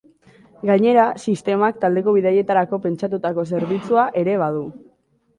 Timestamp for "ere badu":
4.23-4.65